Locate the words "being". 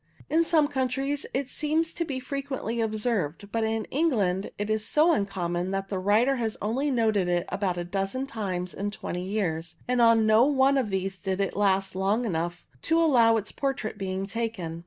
13.99-14.25